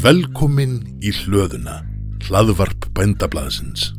[0.00, 1.82] Velkomin í hlöðuna,
[2.24, 3.90] hlaðvarp bændablaðsins.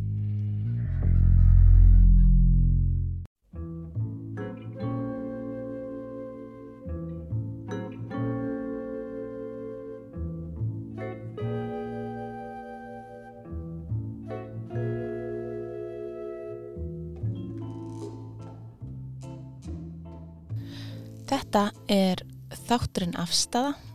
[21.29, 22.25] Þetta er
[22.65, 23.90] þátturinn afstafa.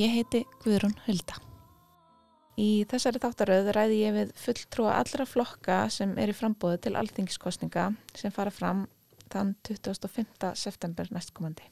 [0.00, 1.34] Ég heiti Guðrún Hulda.
[2.56, 7.90] Í þessari þáttaröð ræði ég við fulltrúa allra flokka sem er í frambóðu til alþingiskostninga
[8.16, 8.86] sem fara fram
[9.32, 10.54] þann 25.
[10.56, 11.66] september næstkomandi.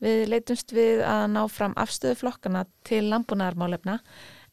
[0.00, 3.98] Við leitumst við að ná fram afstöðu flokkana til landbúnaðarmálefna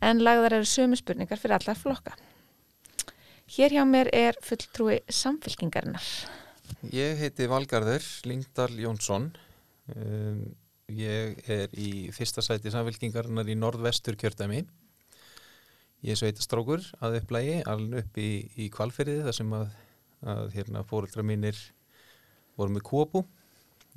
[0.03, 2.17] en lagðar eru sömu spurningar fyrir allar flokka.
[3.55, 6.11] Hér hjá mér er fulltrúi samfylkingarinnar.
[6.91, 9.31] Ég heiti Valgarður Lingdal Jónsson.
[9.95, 10.47] Um,
[10.91, 14.65] ég er í fyrsta sæti samfélkingarinnar í norðvestur kjördæmi.
[16.05, 18.29] Ég er sveitastrókur að upplægi, alveg upp í,
[18.61, 19.65] í kvalferiði þar sem að,
[20.35, 21.57] að hérna, fóreldra mínir
[22.59, 23.23] voru með kópu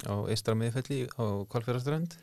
[0.09, 2.17] á eistra miðfelli á kvalferaströnd.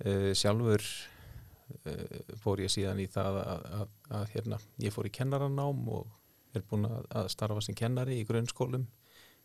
[0.00, 5.14] Uh, sjálfur uh, fór ég síðan í það að, að, að hérna, ég fór í
[5.18, 8.86] kennaranám og er búin að starfa sem kennari í grunnskólum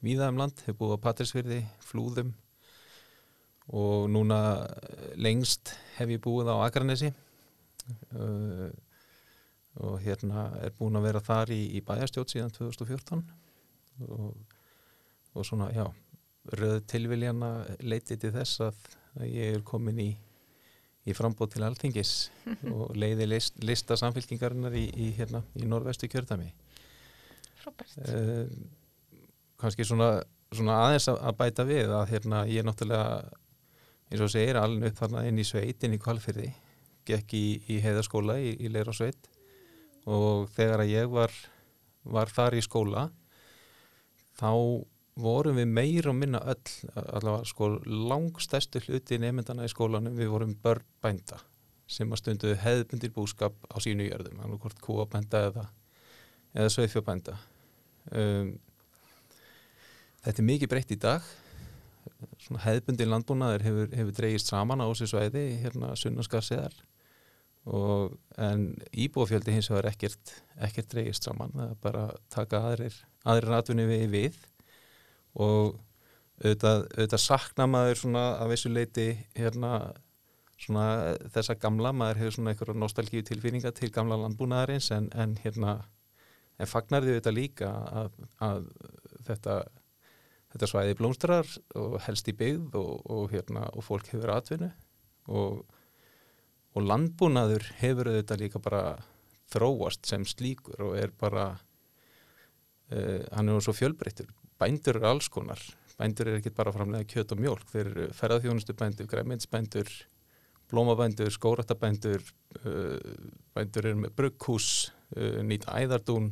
[0.05, 2.33] víða um land, hefur búið á Patrísfyrði, Flúðum
[3.73, 4.39] og núna
[5.17, 7.09] lengst hef ég búið á Akranesi
[8.13, 8.69] uh,
[9.81, 13.23] og hérna er búin að vera þar í, í bæjastjótt síðan 2014
[14.05, 14.35] og,
[15.35, 15.87] og svona, já,
[16.59, 17.51] röð tilviljana
[17.83, 18.85] leiti til þess að,
[19.19, 20.09] að ég er komin í,
[21.05, 22.13] í frambóð til alþingis
[22.75, 26.51] og leiði list, lista samfélkingarinnar í, í, hérna, í norðvestu kjörðami.
[27.65, 27.97] Robert.
[28.05, 28.45] Uh,
[29.59, 30.19] kannski svona,
[30.53, 33.41] svona aðeins að, bæta við að hérna ég er náttúrulega
[34.11, 36.51] eins og segir alveg upp þarna inn í sveit inn í kvalfyrði,
[37.05, 39.29] gekk í, í heiðaskóla í, í leira sveit
[40.05, 41.33] og þegar að ég var
[42.05, 43.07] var þar í skóla
[44.37, 44.51] þá
[45.15, 50.53] vorum við meir og minna öll allavega sko langstæstu hluti nefndana í skólanum við vorum
[50.61, 51.39] börn bænda
[51.87, 55.65] sem að stundu hefðbundir búskap á sínu jörðum, alveg hvort kúabænda eða,
[56.53, 57.37] eða sveifjabænda
[58.11, 58.55] um
[60.25, 61.25] Þetta er mikið breytt í dag
[62.65, 66.75] hefðbundin landbúnaður hefur, hefur dreyist saman á þessu svæði hérna sunnaskarsiðar
[68.45, 73.57] en íbúafjöldi hins vegar ekkert, ekkert dreyist saman það er bara að taka aðrir aðrir
[73.57, 74.39] atvinni við við.
[75.35, 75.75] Og
[76.43, 79.71] auðvitað, auðvitað sakna maður svona af þessu leiti hérna
[80.61, 85.79] svona þessa gamla maður hefur svona einhverja nostalgíu tilfinninga til gamla landbúnaðarins en, en hérna
[86.55, 87.71] en fagnar því auðvitað líka
[88.03, 88.13] að,
[88.45, 88.69] að
[89.27, 89.57] þetta
[90.55, 94.71] þetta svæði blómstrar og helst í byggð og, og, hérna, og fólk hefur atvinnu.
[95.35, 95.61] Og,
[96.75, 98.83] og landbúnaður hefur þetta líka bara
[99.51, 104.31] þróast sem slíkur og er bara uh, hann er svo fjölbreyttur.
[104.61, 105.59] Bændur eru alls konar.
[105.99, 109.91] Bændur eru ekki bara framlega kjöt og mjölk þeir eru ferðarþjónustu bændur, græminsbændur
[110.71, 112.23] blómabændur, skóratabændur
[112.63, 112.97] uh,
[113.53, 114.69] bændur eru með brugghús
[115.17, 116.31] uh, nýta æðardún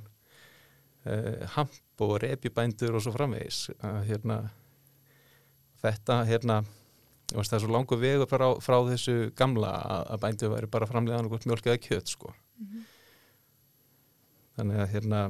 [1.55, 3.65] hamp og repjubændur og svo framvegis.
[3.83, 4.37] Að hérna
[5.83, 6.61] þetta hérna
[7.33, 11.29] það er svo langu vegu frá, frá þessu gamla að, að bændur væri bara framlegaðan
[11.29, 12.33] og mjölk eða kjött sko.
[12.59, 12.85] Mm -hmm.
[14.55, 15.21] þannig að hérna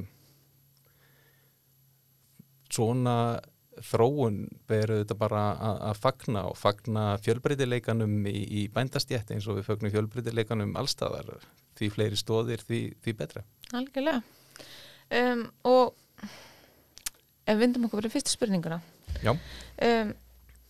[2.70, 3.40] svona
[3.82, 9.58] þróun beru þetta bara að, að fagna og fagna fjölbreytileikanum í, í bændastjætt eins og
[9.58, 11.48] við fagnum fjölbreytileikanum allstaðar
[11.78, 13.44] því fleiri stóðir því, því betra.
[13.74, 14.22] Algjörlega
[15.20, 15.94] um, og
[17.44, 18.80] ef við vindum okkur verið fyrstu spurninguna.
[19.24, 20.14] Um,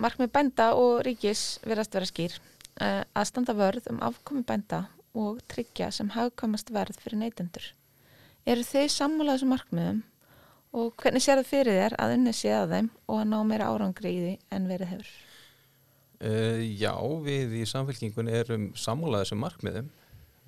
[0.03, 2.37] markmið bænda og ríkis verðast vera skýr.
[2.73, 7.67] Uh, að standa vörð um afkomi bænda og tryggja sem hafkamast verð fyrir neytendur.
[8.49, 10.01] Eru þið sammálað þessum markmiðum?
[10.73, 13.67] Og hvernig sér það fyrir þér að unni sé að þeim og að ná meira
[13.69, 15.11] árangri í því en verið hefur?
[16.23, 19.91] Uh, Já, við í samfélkingunni erum sammálað þessum markmiðum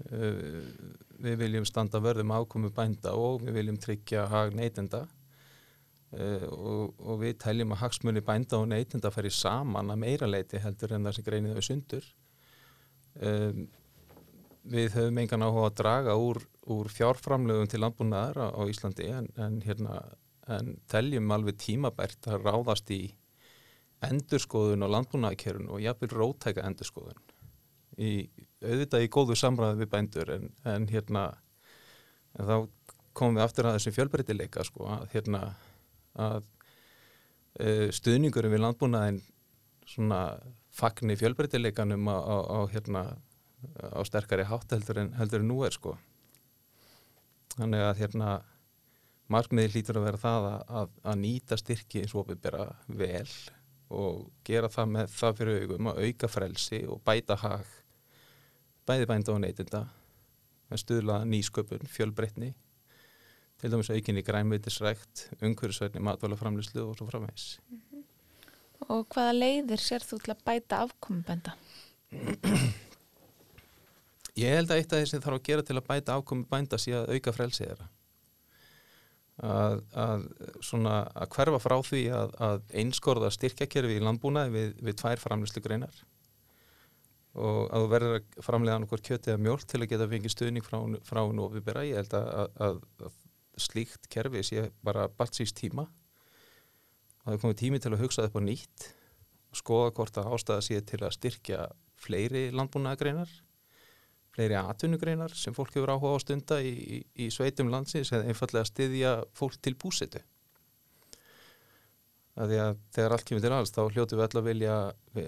[0.05, 5.05] við viljum standa vörðum afkomi bænda og við viljum tryggja hag neytenda.
[6.15, 10.61] Uh, og, og við teljum að hagsmunni bænda og neytinda færi saman að meira leiti
[10.63, 12.07] heldur en það sem greinir þau sundur.
[13.19, 13.65] Um,
[14.65, 16.39] við höfum engan áhuga að draga úr,
[16.71, 19.99] úr fjárframlegum til landbúnaðar á, á Íslandi en, en, hérna,
[20.51, 23.03] en teljum alveg tímabært að ráðast í
[24.05, 27.21] endurskoðun og landbúnaðarkerun og jáfnvel rótæka endurskoðun
[27.97, 28.25] í,
[28.63, 31.27] auðvitað í góðu samræði við bændur en, en hérna
[32.35, 32.55] en þá
[33.15, 35.43] komum við aftur að þessum fjölbreytileika sko að hérna
[36.19, 36.41] að
[37.61, 39.21] uh, stuðningurum við landbúnaðin
[39.85, 40.21] svona
[40.75, 43.05] fagni fjölbreytileikanum á, á, á hérna
[43.95, 45.95] á sterkari hátt heldur en, heldur en nú er sko.
[47.55, 48.31] Þannig að hérna
[49.31, 52.49] markmiði hlýtur að vera það að, að, að nýta styrki eins og opið
[52.99, 53.29] vel
[53.95, 57.73] og gera það með það fyrir augum að auka frelsi og bæta hag
[58.85, 59.85] bæði bænda og neytinda
[60.69, 62.53] með stuðla nýsköpun, fjölbreytni
[63.61, 67.59] til dæmis aukinni grænveitisrækt, umhverjusverðni, matvælaframlýslu og svo framvegs.
[67.69, 68.03] Mm -hmm.
[68.79, 71.51] Og hvaða leiðir sér þú til að bæta afkomum bænda?
[74.35, 76.77] Ég held að eitt af því sem þarf að gera til að bæta afkomum bænda
[76.77, 77.87] sé að auka frelsið þeirra.
[79.35, 80.27] Að, að,
[80.63, 85.61] svona, að hverfa frá því að, að einskorða styrkjakerfi í landbúnaði við, við tvær framlýslu
[85.61, 85.95] greinar
[87.35, 90.33] og að þú verður að framlega annað hvort kjötið að mjölk til að geta fengið
[90.33, 91.85] stuðning frá, frá nófibera.
[91.87, 92.79] Ég held að
[93.59, 98.37] slíkt kerfi sé bara balsýst tíma og það er komið tími til að hugsa upp
[98.37, 98.87] á nýtt
[99.51, 101.65] og skoða hvort að ástæða sé til að styrkja
[102.05, 103.31] fleiri landbúnaðagreinar
[104.35, 108.67] fleiri atvinnugreinar sem fólk hefur áhuga á stunda í, í, í sveitum landsins eða einfallega
[108.67, 110.21] styðja fólk til búsitu
[112.35, 114.77] að því að þegar allt kemur til alls þá hljótu við alltaf vilja
[115.15, 115.27] við,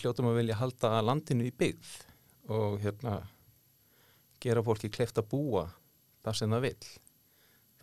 [0.00, 1.94] hljótum að vilja halda landinu í byggð
[2.54, 3.18] og hérna
[4.44, 5.66] gera fólki kleift að búa
[6.24, 6.78] þar sem það vil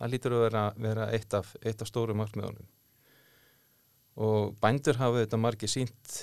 [0.02, 2.68] það lítur að vera, vera eitt af, af stóru markmiðunum.
[4.22, 6.16] Og bændur hafa þetta margi sínt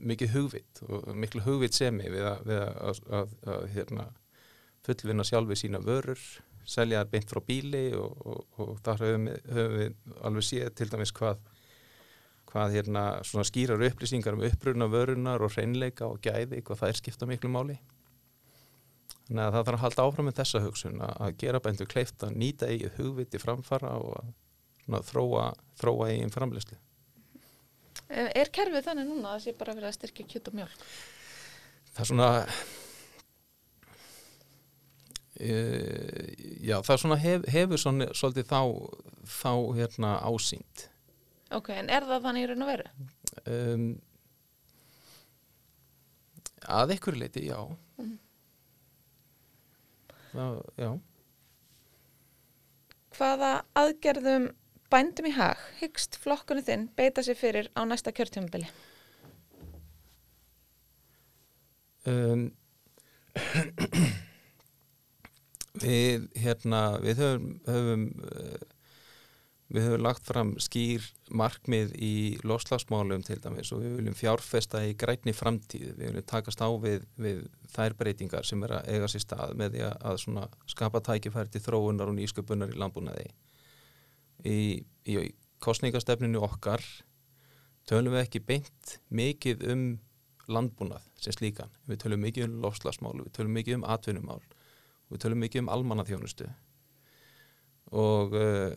[0.00, 4.06] mikið hugvit og miklu hugvit semi við að, við að, að, að hérna,
[4.86, 6.20] fullvinna sjálfi sína vörur
[6.70, 10.90] selja beint frá bíli og, og, og þar höfum við, höfum við alveg séð til
[10.92, 11.40] dæmis hvað
[12.50, 13.04] hvað hérna
[13.46, 17.78] skýrar upplýsingar um uppruna vörunar og hreinleika og gæði hvað það er skipta miklu máli
[19.30, 22.32] Þannig að það þarf að halda áfram með þessa hugsun að gera bændur kleift að
[22.34, 24.16] nýta eigið hugviti framfara og
[24.90, 25.44] að þróa,
[25.78, 26.78] þróa eigin framleysli.
[28.10, 30.82] Er kerfið þannig núna að það sé bara verið að styrkja kjött og mjölk?
[31.94, 32.30] Það er svona,
[35.40, 38.60] já það svona hef, hefur svona svolítið þá,
[39.40, 40.86] þá hérna ásýnd.
[41.56, 42.90] Ok, en er það þannig í raun og veru?
[43.50, 43.86] Um,
[46.70, 47.62] að ekkur leiti, já.
[47.98, 48.18] Mm
[50.34, 50.90] það, já
[53.18, 54.46] Hvaða aðgerðum
[54.90, 58.70] bændum í hag hyggst flokkunni þinn beita sér fyrir á næsta kjörtjömbili?
[62.08, 62.48] Um,
[65.78, 68.68] við hérna við höfum, höfum uh,
[69.70, 74.96] Við höfum lagt fram skýr markmið í loslagsmálum til dæmis og við viljum fjárfesta í
[74.98, 75.92] grætni framtíð.
[75.94, 79.76] Við viljum takast á við, við þær breytingar sem er að eiga sér stað með
[79.76, 80.24] því að
[80.74, 83.28] skapa tækifæri til þróunar og nýsköpunar í landbúnaði.
[84.42, 84.58] Í,
[85.06, 85.16] í
[85.62, 86.82] kostningastefninu okkar
[87.86, 89.84] tölum við ekki beint mikið um
[90.50, 91.70] landbúnað sem slíkan.
[91.86, 94.42] Við tölum mikið um loslagsmál, við tölum mikið um atvinnumál,
[95.10, 96.50] við tölum mikið um almannaþjónustu
[97.90, 98.70] og uh,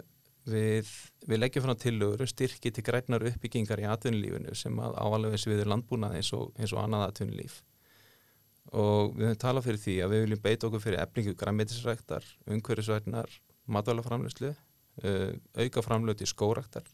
[0.44, 0.89] Við,
[1.24, 5.69] við leggjum frá tillögur um styrki til grætnar uppbyggingar í atvinnulífinu sem að ávalega sviður
[5.71, 7.62] landbúnað eins og, eins og annað atvinnulíf
[8.74, 13.38] og við höfum talað fyrir því að við viljum beita okkur fyrir eflingu græmitisræktar, umhverjusvætnar,
[13.69, 14.51] matvælaframlöslu,
[15.03, 15.31] uh,
[15.62, 16.88] auka framlöð til skóræktar.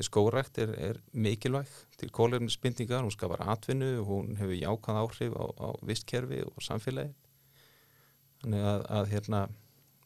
[0.00, 1.68] Skórækt er, er mikilvæg
[2.00, 7.12] til kólefnisbindingar, hún skapar atvinnu, hún hefur jákað áhrif á, á vistkerfi og samfélagi.
[8.40, 9.40] Þannig að, að hérna,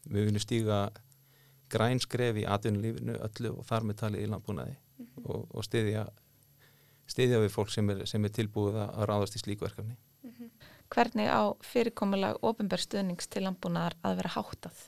[0.05, 0.79] við viljum stíga
[1.73, 5.27] græn skref í atvinnulífinu öllu og þar með talið í landbúnaði mm -hmm.
[5.27, 6.05] og, og stiðja,
[7.11, 9.97] stiðja við fólk sem er, sem er tilbúið að ráðast í slíkverkefni.
[10.23, 10.51] Mm -hmm.
[10.95, 14.85] Hvernig á fyrirkomulag ofinbærstuðnings til landbúnaðar að vera háttað?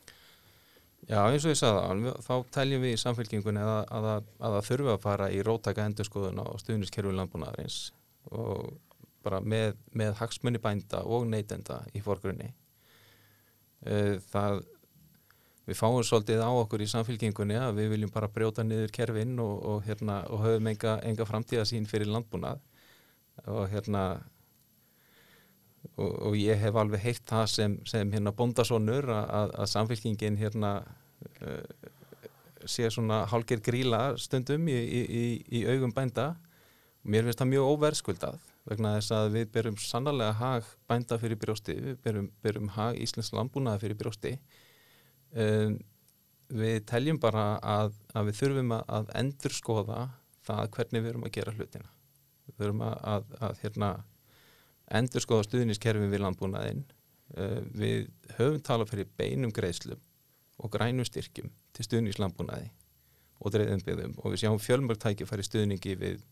[1.06, 4.68] Já, eins og ég sagði þá teljum við í samfélkingunni að, að, að, að það
[4.68, 7.92] þurfa að fara í rótaka endurskoðuna og stuðniskerfi landbúnaðarins
[8.34, 8.72] og
[9.22, 12.50] bara með, með hagsmunni bænda og neytenda í forgrunni.
[13.85, 14.62] Eh, það
[15.66, 19.56] við fáum svolítið á okkur í samfélkingunni að við viljum bara brjóta niður kerfin og,
[19.66, 22.62] og, hérna, og höfum enga, enga framtíðasín fyrir landbúnað.
[23.50, 24.04] Og hérna
[25.97, 30.73] og, og ég hef alveg heilt það sem, sem hérna bondasónur að, að samfélkingin hérna
[31.42, 31.90] uh,
[32.66, 35.25] sé svona hálgir gríla stundum í, í, í,
[35.61, 36.33] í augum bænda.
[37.04, 41.38] Og mér finnst það mjög óverðskuldað vegna þess að við berum sannarlega hag bænda fyrir
[41.38, 44.32] brjósti, við berum, berum hag Íslands landbúnaða fyrir brjósti.
[45.37, 45.76] Um,
[46.50, 50.00] við teljum bara að, að við þurfum að endur skoða
[50.46, 51.90] það hvernig við erum að gera hlutina.
[52.46, 53.90] Við þurfum að, að, að hérna,
[55.00, 56.85] endur skoða stuðniskerfi við landbúnaðinn.
[57.37, 60.02] Uh, við höfum talað fyrir beinum greiðslum
[60.62, 62.70] og grænum styrkjum til stuðnislandbúnaði
[63.42, 64.14] og dreifðum byggðum.
[64.23, 66.23] Og við sjáum fjölmörgtæki fari stuðningi við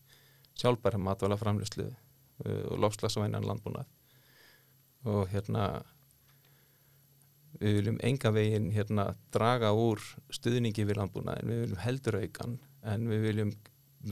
[0.55, 3.87] sjálfbæra matvala framlöslu uh, og lofslagsvænan landbúnað
[5.05, 5.67] og hérna
[7.61, 10.01] við viljum enga veginn hérna draga úr
[10.33, 13.53] stuðningi við landbúnað en við viljum heldur aukan en við viljum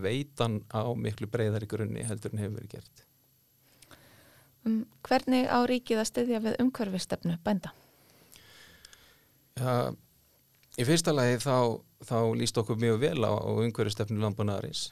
[0.03, 3.03] veitan á miklu breyðari grunni heldur en hefur verið gert.
[4.63, 7.73] Um, hvernig á ríkið að styðja við umhverfistefnu bænda?
[9.59, 9.91] Já,
[10.79, 14.91] í fyrsta lagi þá, þá líst okkur mjög vel á, á umhverfistefnu landbúnaðarins.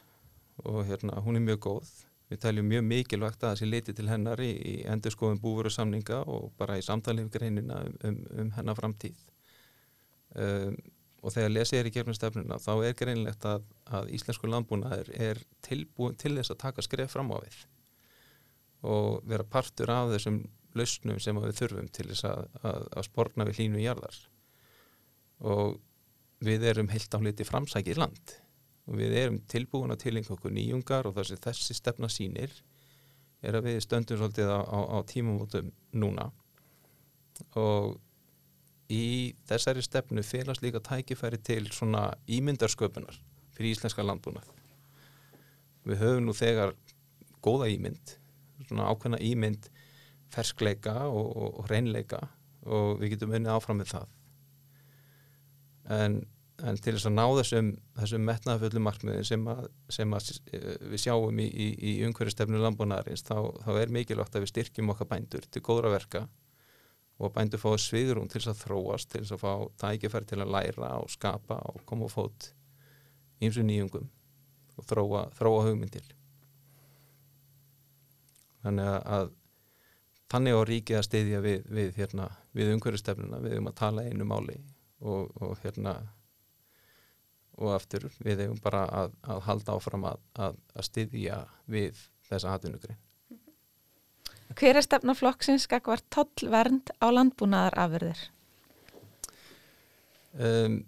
[0.68, 1.92] Og hérna hún er mjög góð
[2.32, 5.72] við teljum mjög mikilvægt að það sé litið til hennar í, í endur skoðum búveru
[5.72, 9.20] samninga og bara í samtalið við greinina um, um, um hennar framtíð.
[10.32, 10.78] Um,
[11.22, 15.42] og þegar lesið er í gegnum stefnuna þá er greinilegt að, að íslensku landbúnaður er
[15.62, 17.60] tilbúin til þess að taka skref fram á við
[18.82, 20.40] og vera partur af þessum
[20.74, 24.16] lausnum sem við þurfum til þess að, að, að sporna við hlínu jarðar.
[25.46, 25.76] Og
[26.42, 28.34] við erum heilt á liti framsækið land
[28.88, 32.54] og við erum tilbúin að tilenga okkur nýjungar og þessi, þessi stefna sínir
[33.42, 36.28] er að við stöndum svolítið á, á, á tímumótum núna.
[37.58, 37.98] Og
[38.92, 43.18] í þessari stefnu félast líka tækifæri til svona ímyndarsköpunar
[43.56, 44.48] fyrir íslenska landbúnað.
[45.86, 46.74] Við höfum nú þegar
[47.42, 48.16] góða ímynd
[48.68, 49.68] svona ákveðna ímynd
[50.32, 52.22] ferskleika og, og, og reynleika
[52.62, 54.12] og við getum unnið áfram með það.
[55.92, 56.20] En,
[56.60, 61.02] en til þess að ná þessum, þessum metnaðaföllu markmiðin sem, að, sem að eh, við
[61.06, 65.48] sjáum í, í, í umhverjastefnu landbúnaðarins þá, þá er mikilvægt að við styrkjum okkar bændur
[65.48, 66.26] til góðra verka
[67.18, 69.52] og að bændur fá sviðrún til þess að þróast til þess að fá
[69.84, 72.50] tækifæri til að læra og skapa og koma og fót
[73.42, 74.08] ímsu nýjungum
[74.78, 76.08] og þróa, þróa hugmyndir
[78.62, 79.32] þannig að
[80.32, 84.26] þannig á ríkið að styðja við, við, hérna, við umhverjastefnuna, við um að tala einu
[84.28, 84.56] máli
[85.02, 85.98] og, og hérna
[87.62, 91.38] og aftur við hefum bara að, að halda áfram að, að, að styðja
[91.70, 92.96] við þessa hattunugri.
[94.52, 98.20] Hver er stefna flokksins skakvar tollvernd á landbúnaðar afverðir?
[100.32, 100.82] Um,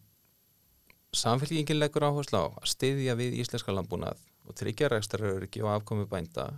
[1.15, 6.49] Samfélgingin leggur áherslu á að styðja við íslenska landbúnað og tryggja rækstaröryggi og afkomi bænda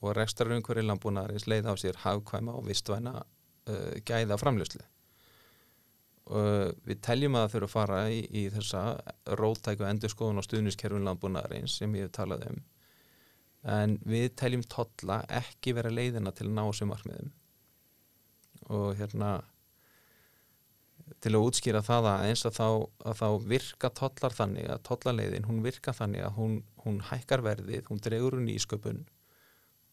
[0.00, 4.84] og rekstarurinn hverju landbúnaðarins leið á sér hafkvæma og vistvæna uh, gæða framljóslu.
[6.26, 8.80] Uh, við teljum að það þurfa að fara í, í þessa
[9.38, 12.64] rótæku endurskoðun og stuðniskerfun landbúnaðarins sem ég hef talað um
[13.66, 17.30] en við teljum totla ekki vera leiðina til að ná þessum markmiðum
[18.76, 19.30] og hérna
[21.22, 22.68] til að útskýra það að eins að þá,
[23.10, 27.86] að þá virka tollar þannig að tollaleiðin hún virka þannig að hún, hún hækkar verðið,
[27.90, 29.04] hún dregur hún í sköpun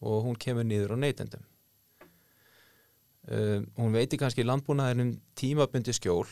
[0.04, 1.44] og hún kemur niður á neytendum.
[3.24, 6.28] Um, hún veitir kannski landbúnaðinum tímabundi skjól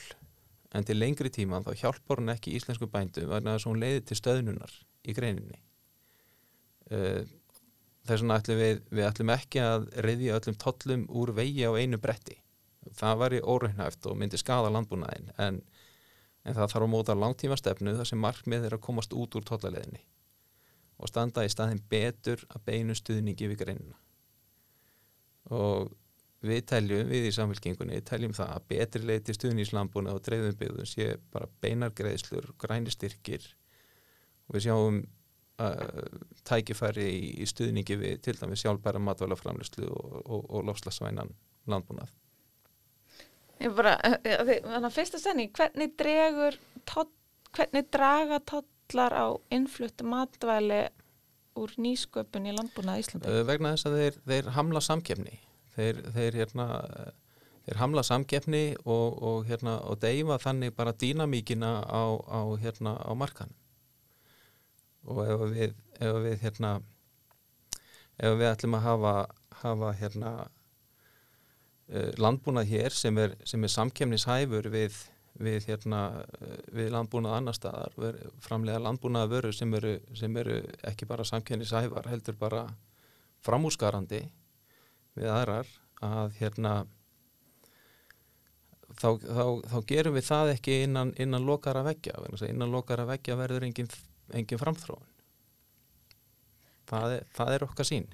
[0.76, 4.02] en til lengri tíma þá hjálpar hún ekki íslensku bændu vegna þess að hún leiðir
[4.08, 4.74] til stöðnunar
[5.08, 5.56] í greininni.
[6.92, 7.22] Uh,
[8.04, 12.00] þess vegna ætlum við, við ætlum ekki að reyðja öllum tollum úr vegi á einu
[12.02, 12.36] bretti.
[12.98, 15.62] Það var í óraunhæft og myndi skada landbúnaðin en,
[16.44, 19.48] en það þarf að móta langtíma stefnu þar sem markmið er að komast út úr
[19.48, 20.02] tollaleðinni
[21.02, 23.96] og standa í staðin betur að beinu stuðningi við greinina
[25.50, 25.90] og
[26.42, 31.08] við teljum, við í samfélkingunni teljum það að betri leiti stuðníslambuna og dreifðum byggðum sé
[31.34, 33.44] bara beinar greiðslur, grænir styrkir.
[34.48, 34.98] Og við sjáum
[35.62, 36.16] uh,
[36.48, 41.30] tækifæri í, í stuðningi við til dæmis sjálfbæra matvælaframlustlu og, og, og lofslagsvænan
[41.70, 42.10] landbúnað.
[43.62, 43.94] Ég bara,
[44.24, 46.58] þannig að fyrsta senni, hvernig dregur
[46.90, 47.14] tótt,
[47.54, 50.88] hvernig draga tollar á innflutt matvæli
[51.60, 53.30] úr nýsköpun í landbúnað Íslandi?
[53.30, 55.38] Uh, vegna þess að þeir, þeir hamla samkefni
[55.76, 56.66] þeir, þeir, hérna,
[57.66, 63.12] þeir hamla samkefni og, og, hérna, og deyfa þannig bara dýnamíkina á, á, hérna, á
[63.14, 63.52] markan
[65.02, 66.72] og ef við ef við hérna
[68.18, 69.14] ef við ætlum að hafa,
[69.62, 70.32] hafa hérna
[72.18, 74.96] landbúnað hér sem er, sem er samkemnishæfur við,
[75.42, 76.02] við, hérna,
[76.72, 82.38] við landbúnað annar staðar, framlega landbúnað vöru sem eru, sem eru ekki bara samkemnishæfar, heldur
[82.40, 82.64] bara
[83.44, 84.22] framúsgarandi
[85.18, 85.68] við aðrar
[86.02, 86.72] að hérna
[88.96, 92.16] þá, þá, þá gerum við það ekki innan, innan lokara veggja,
[92.48, 93.90] innan lokara veggja verður engin,
[94.32, 95.08] engin framþróun.
[96.92, 98.10] Það er, það er okkar sín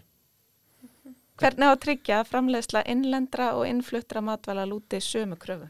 [1.38, 5.68] Hvernig á að tryggja að framleiðsla innlendra og innfluttra matvæla lúti sömu kröfu?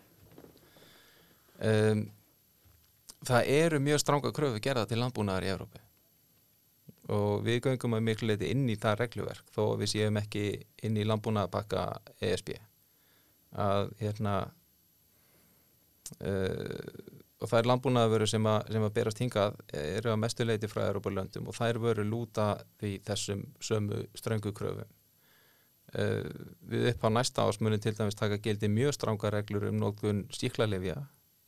[1.61, 2.06] Um,
[3.28, 5.82] það eru mjög stranga kröfu gerða til landbúnaðar í Európi
[7.14, 10.44] og við göngum að miklu leiti inn í það regluverk þó við séum ekki
[10.84, 11.84] inn í landbúnaðabakka
[12.20, 12.52] ESB
[13.56, 14.34] að hérna
[16.20, 21.12] uh, og er landbúnaðavöru sem, sem að berast hingað eru að mestu leiti frá Európa
[21.14, 22.48] löndum og þær vöru lúta
[22.80, 24.88] því þessum sömu ströngu kröfum.
[25.94, 26.26] Uh,
[26.68, 30.98] við upp á næsta ásmunum til dæmis taka gildi mjög stránga reglur um nógun stíklarlefja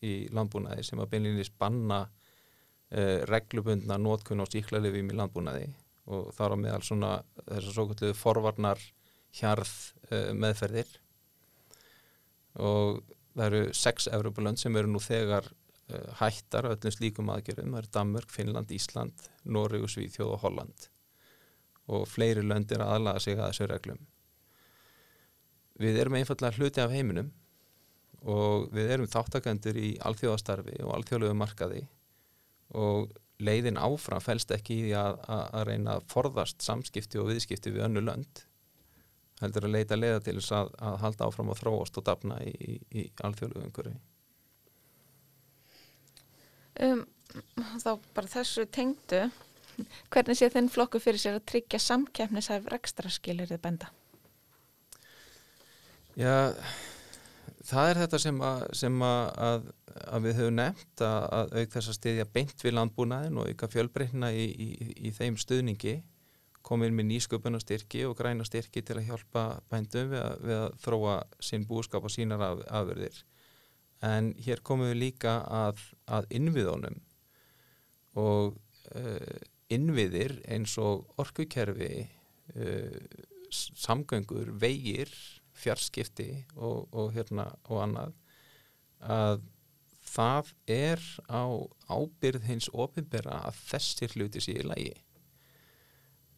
[0.07, 2.07] í landbúnaði sem að beinlinni spanna
[2.91, 5.69] uh, reglubundna nótkun á stíklarlefjum í landbúnaði
[6.11, 7.13] og þar á meðal svona
[7.47, 8.83] þessar svo kallu forvarnar
[9.39, 9.73] hjarð
[10.11, 10.91] uh, meðferðir.
[12.61, 13.03] Og
[13.37, 17.93] það eru sex Evropalönd sem eru nú þegar uh, hættar öllum slíkum aðgerðum, það eru
[17.97, 20.89] Danmörk, Finnland, Ísland, Noreg og Svíþjóð og Holland.
[21.91, 24.03] Og fleiri lönd er aðlaga sig að þessu reglum.
[25.81, 27.31] Við erum einfallega hluti af heiminum
[28.29, 31.87] og við erum þáttakendur í alþjóðastarfi og alþjóðlegu markaði
[32.77, 33.11] og
[33.41, 37.87] leiðin áfram fælst ekki í að, að, að reyna að forðast samskipti og viðskipti við
[37.89, 38.45] önnu lönd
[39.41, 42.51] heldur að leita leiða til þess að, að halda áfram og þróast og dafna í,
[42.53, 43.95] í, í alþjóðlegu umhverfi.
[46.81, 47.05] Um,
[47.81, 49.23] þá bara þessu tengdu,
[50.13, 53.91] hvernig sé þinn flokku fyrir sér að tryggja samkeppnishæf rekstraskilir þið benda?
[56.19, 56.53] Já,
[57.71, 59.67] það er þetta sem að, sem að,
[60.11, 64.33] að við höfum nefnt að, auk þess að stiðja beint við landbúnaðin og ykkar fjölbreytna
[64.35, 64.69] í, í,
[65.09, 66.01] í þeim stuðningi
[66.67, 71.67] komin með nýsköpunastyrki og grænastyrki til að hjálpa bændum við að, við að þróa sín
[71.69, 73.23] búskap og sínar af, afverðir.
[74.05, 77.01] En hér komum við líka að, að innviðunum
[78.21, 78.57] og
[78.97, 79.41] uh,
[79.73, 82.07] innviðir eins og orkukerfi,
[82.57, 82.97] uh,
[83.51, 85.11] samgöngur, vegir,
[85.61, 88.17] fjarskipti og, og, hérna, og annað
[89.01, 89.45] að
[90.11, 91.45] það er á
[91.89, 94.93] ábyrð hins ofinbera að þessir hluti sé í lagi.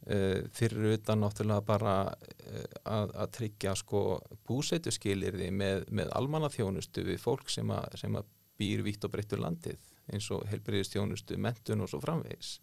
[0.02, 4.00] Uh, fyrir utan náttúrulega bara uh, að, að tryggja sko
[4.48, 8.26] búsætu skilirði með, með almanna þjónustu við fólk sem að, sem að
[8.58, 9.78] býr vitt og breyttur landið
[10.10, 12.56] eins og helbriðistjónustu, mentun og svo framvegis.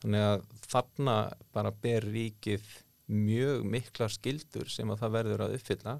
[0.00, 1.16] Þannig að þarna
[1.52, 2.64] bara ber ríkið
[3.08, 5.98] mjög mikla skildur sem að það verður að uppfylla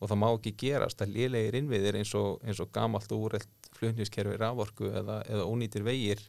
[0.00, 3.68] og það má ekki gerast að liðlegir innviðir eins og, eins og gamalt og úrreld
[3.74, 6.20] flutniskerfi raforku eða, eða ónýtir vegir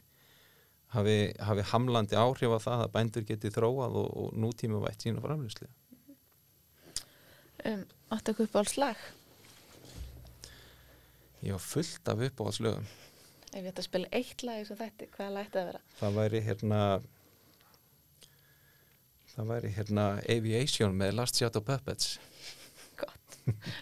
[0.96, 5.24] hafi, hafi hamlandi áhrif á það að bændur geti þróað og, og nútíma vætt sína
[5.24, 5.68] framlýsli
[7.66, 9.08] um, Áttu ekki upp á alls lag?
[11.46, 12.88] Var fullt af uppáhaldslögum
[13.56, 15.84] Ef ég ætti að spila eitt lag eins og þetta, hvaða lag ætti að vera?
[16.00, 16.80] Það væri hérna
[19.36, 22.16] það væri hérna Aviation með Last Shot of Puppets.
[23.00, 23.40] Gott,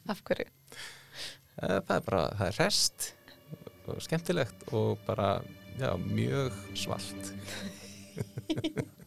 [0.10, 0.50] af hverju?
[1.62, 3.12] Eh, það er bara, það er rest
[3.84, 5.36] og skemmtilegt og bara
[5.78, 7.34] já, mjög svalt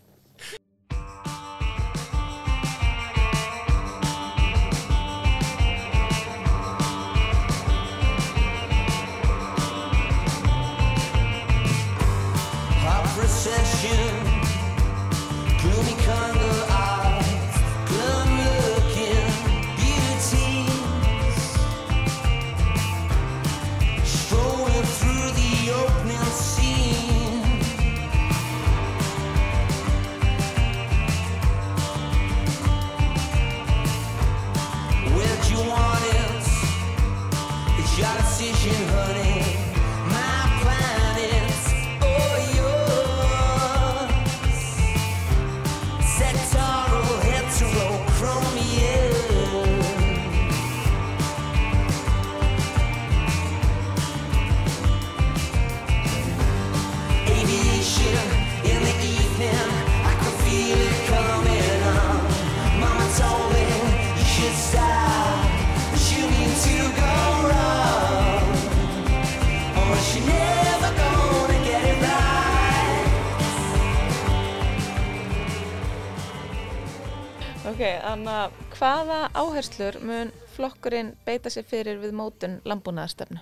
[78.77, 83.41] hvaða áherslur mun flokkurinn beita sér fyrir við mótun landbúnaðarstöfnu?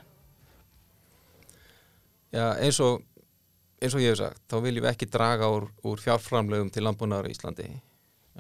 [2.35, 3.03] Já, eins og
[3.85, 7.29] eins og ég hef sagt, þá viljum við ekki draga úr, úr fjárframlegum til landbúnaðar
[7.29, 7.69] í Íslandi.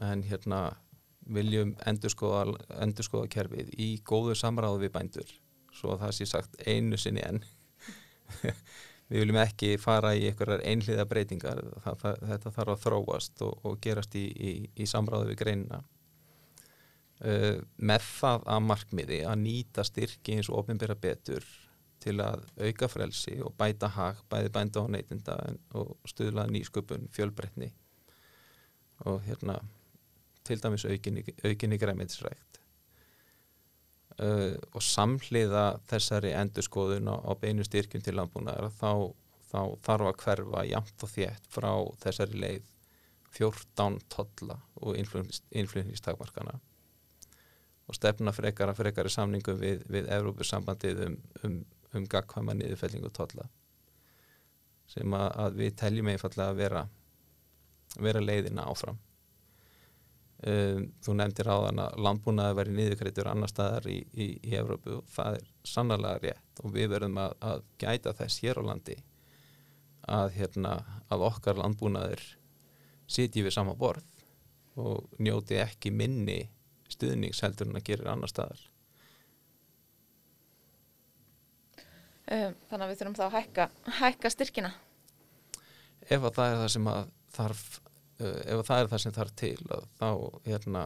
[0.02, 0.60] En hérna
[1.34, 2.46] viljum endurskoða,
[2.84, 5.36] endurskoða kerfið í góðu samráðu við bændur
[5.74, 7.40] svo að það sé sagt einu sinni enn.
[9.10, 11.58] Við viljum ekki fara í einhverjar einhliða breytingar.
[11.84, 15.82] Það, það, þetta þarf að þróast og, og gerast í, í, í samráðu við greinina
[17.24, 21.46] uh, með það að markmiði að nýta styrki eins og ofinbera betur
[22.04, 25.38] til að auka frelsi og bæta hag, bæði bænda og neytinda
[25.78, 27.70] og stuðla nýsköpun, fjölbreytni
[29.08, 29.58] og hérna
[30.44, 32.60] til dæmis aukinni, aukinni græmiðsrækt
[34.20, 38.92] uh, og samhliða þessari endurskoðun á, á beinu styrkjum til landbúnaðar þá,
[39.48, 41.72] þá þarf að hverfa jamt og þétt frá
[42.04, 42.70] þessari leið
[43.34, 46.60] 14 tolla og innflutningstakmarkana
[47.84, 51.60] og stefna frekara frekari samningum við, við Evrópusambandið um, um,
[51.94, 53.48] um gagkvæma niðurfellingu tolla
[54.88, 56.84] sem að, að við teljum einfallega að vera
[58.00, 58.98] vera leiðina áfram.
[60.44, 65.06] Um, þú nefndir áðan að landbúnaði verið niðurkreitur annar staðar í, í, í Evrópu og
[65.14, 68.96] það er sannarlega rétt og við verðum að, að gæta þess hér á landi
[70.04, 70.74] að, hérna,
[71.08, 72.26] að okkar landbúnaður
[73.08, 74.04] sitji við sama borð
[74.76, 76.42] og njóti ekki minni
[76.94, 78.62] stuðnings heldur en að gera annar staðar
[82.24, 83.64] Um, þannig að við þurfum þá að hækka,
[83.98, 84.70] hækka styrkina.
[86.08, 89.14] ef að það er það sem að þarf uh, ef að það er það sem
[89.18, 89.58] þarf til
[89.98, 90.08] þá,
[90.46, 90.84] hérna,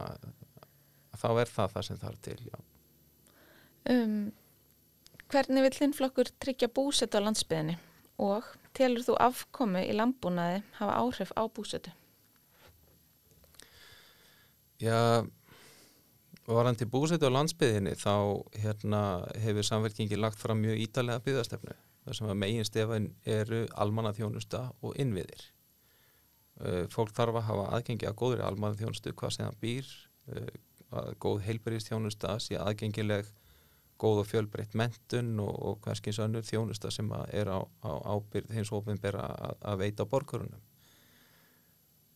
[1.15, 2.39] þá er það það sem þarf til.
[3.93, 4.17] Um,
[5.31, 7.77] hvernig vill þinn flokkur tryggja búsetu á landsbyðinni
[8.19, 11.95] og telur þú afkomu í landbúnaði hafa áhrif á búsetu?
[14.83, 15.23] Já,
[16.57, 18.13] varandi búsetu á landsbyðinni þá
[18.63, 19.01] hérna,
[19.43, 24.63] hefur samverkingi lagt fram mjög ítalega byggðastefnu þar sem að megin stefan eru almanna þjónusta
[24.81, 25.43] og innviðir.
[26.59, 29.91] Uh, fólk þarf að hafa aðgengi að góðri almanna þjónustu hvað sem það býr,
[30.33, 30.49] uh,
[30.99, 33.29] að góð heilbæriðstjónusta sé aðgengileg
[33.99, 38.71] góð og fjölbreytt mentun og, og hverskins önnur þjónusta sem er á, á ábyrð hins
[38.75, 40.65] ofinbera að, að veita á borgarunum.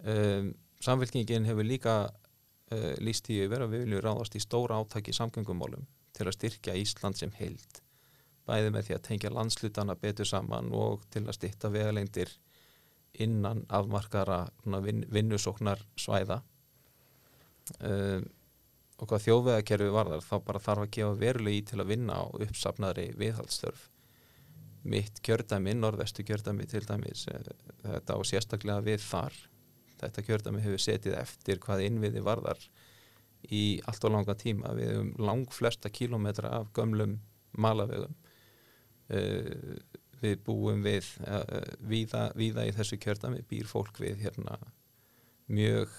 [0.03, 1.95] Um, samfélkingin hefur líka
[2.71, 6.77] uh, líst í yfir að við viljum ráðast í stóra átaki samgöngumálum til að styrkja
[6.79, 7.81] Ísland sem heild
[8.47, 12.31] bæði með því að tengja landslutana betur saman og til að styrta vegalengdir
[13.23, 14.47] innan afmarkara
[14.83, 16.41] vin, vinnusóknar svæða
[17.79, 18.25] um,
[18.99, 23.09] og hvað þjóðvegakerfi varðar þá bara þarf að gefa verulegi til að vinna á uppsafnaðri
[23.19, 23.89] viðhaldsstörf
[24.83, 27.39] mitt kjördæmi, norðvestu kjördæmi til dæmis, eh,
[27.83, 29.37] þetta á sérstaklega við þar
[30.03, 32.61] þetta kjördæmi hefur setið eftir hvað innviði varðar
[33.51, 34.75] í allt og langa tíma.
[34.77, 37.17] Við hefum lang flesta kílómetra af gömlum
[37.59, 38.15] malavegum.
[39.13, 39.75] Uh,
[40.23, 44.55] við búum við uh, víða, víða í þessu kjördæmi býr fólk við hérna
[45.51, 45.91] mjög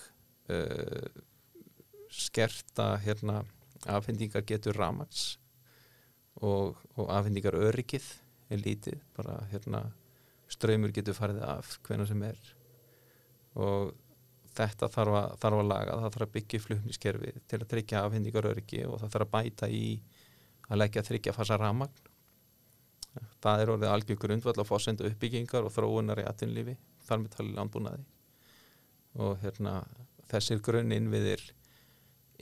[0.49, 1.09] uh,
[2.09, 3.43] skerta hérna
[3.90, 5.35] afhendingar getur ramaks
[6.40, 8.07] og, og afhendingar öryggið
[8.53, 9.85] er lítið, bara hérna
[10.51, 12.40] ströymur getur farið af hvenna sem er
[13.55, 13.93] og
[14.55, 18.51] þetta þarf að, þarf að laga, það þarf að byggja flutniskerfi til að tryggja afhendingar
[18.51, 19.87] öryggi og það þarf að bæta í
[20.71, 22.05] að leggja þryggja fasa ramagn
[23.45, 27.59] það er orðið algjör grundvall að fórsenda uppbyggingar og þróunar í atinlífi þar með talið
[27.59, 28.05] landbúnaði.
[29.23, 29.75] Og hérna
[30.31, 31.43] þessir grunninnviðir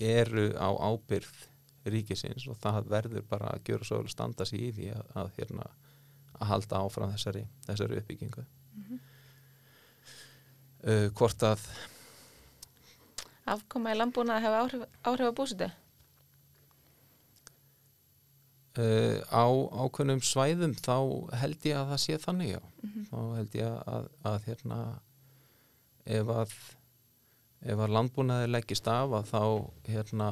[0.08, 1.32] eru á ábyrð
[1.92, 5.32] ríkisins og það verður bara að gjöra svo vel standa sig í því að, að,
[5.38, 5.66] hérna,
[6.38, 8.44] að halda áfram þessari, þessari uppbyggingu
[10.86, 11.64] uh, hvort að
[13.52, 15.70] Afkoma í landbúnaði hafa áhrif, áhrif á búsetu?
[18.78, 19.44] uh, á
[19.84, 20.96] ákveðnum svæðum þá
[21.40, 22.60] held ég að það sé þannig já.
[23.10, 24.78] Þá held ég að, að hérna
[26.18, 26.54] ef að
[27.62, 29.42] ef að landbúnaði leggist af að þá
[29.86, 30.28] hérna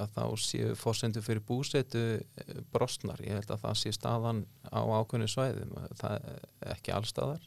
[0.00, 4.80] að þá séu fórsendu fyrir búsetu eh, brostnar, ég held að það sé staðan á
[4.80, 7.42] ákveðnu svæðum það er ekki allstaðar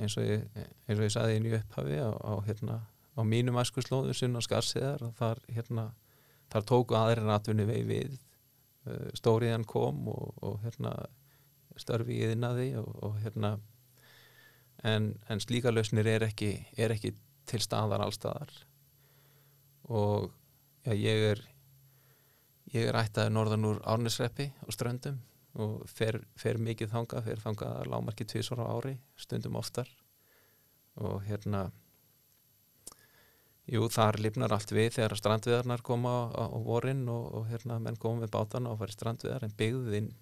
[0.00, 0.46] eins og ég,
[0.88, 2.80] eins og ég sagði inn í upphafi á, á, hérna,
[3.16, 5.90] á mínum æskuslóðu sinna skarsiðar og þar, hérna,
[6.52, 10.94] þar tóku aðrir natfunni vei við uh, stóriðan kom og, og hérna,
[11.80, 13.54] störfi í þinnaði og, og hérna
[14.84, 17.14] en, en slíka lausnir er ekki, er ekki
[17.48, 18.52] til staðar allstaðar
[19.90, 20.30] og
[20.84, 21.42] já, ég er
[22.74, 25.18] ég er ættaði norðan úr Árnesreppi og ströndum
[25.58, 29.88] og fer, fer mikið þanga, fer þanga lámarki tvisvar á ári, stundum oftar.
[31.00, 31.70] Og hérna
[33.70, 37.98] jú, þar lifnar allt við þegar strandviðarnar koma á, á vorin og, og hérna menn
[38.00, 40.12] koma með bátana og fari strandviðar en byggðin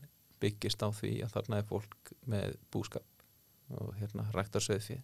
[0.43, 3.25] byggist á því að þarna er fólk með búskap
[3.75, 5.03] og hérna ræktar söðfið